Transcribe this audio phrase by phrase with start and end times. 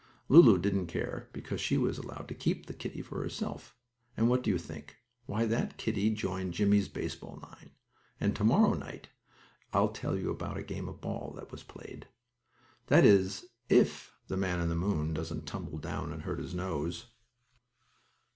[0.29, 3.75] Lulu didn't care, because she was allowed to keep the kittie for herself,
[4.17, 4.95] and what do you think?
[5.27, 7.69] Why that kittie joined Jimmie's baseball nine,
[8.19, 9.09] and to morrow night
[9.73, 12.07] I'll tell you about a game of ball that was played.
[12.87, 17.05] That is if the man in the moon doesn't tumble down and hurt his nose.